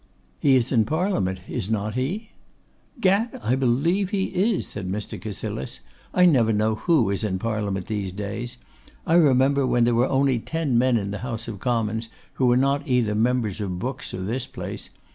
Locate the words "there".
9.83-9.93